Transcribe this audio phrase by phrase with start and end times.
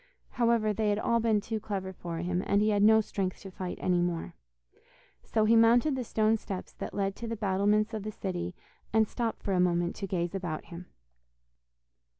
[0.31, 3.51] However, they had all been too clever for him, and he had no strength to
[3.51, 4.33] fight any more.
[5.21, 8.55] So he mounted the stone steps that led to the battlements of the city,
[8.91, 10.87] and stopped for a moment to gaze about him.